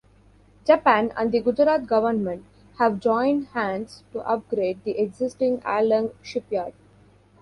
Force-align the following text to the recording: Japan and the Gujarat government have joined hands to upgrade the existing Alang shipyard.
Japan 0.65 1.11
and 1.15 1.31
the 1.31 1.41
Gujarat 1.41 1.85
government 1.85 2.43
have 2.79 2.99
joined 2.99 3.49
hands 3.49 4.01
to 4.13 4.21
upgrade 4.27 4.83
the 4.83 4.97
existing 4.97 5.59
Alang 5.63 6.09
shipyard. 6.23 6.73